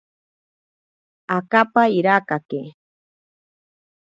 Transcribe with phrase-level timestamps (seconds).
[1.37, 2.61] Akapa irakake.